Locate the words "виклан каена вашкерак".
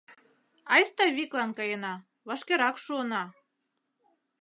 1.17-2.75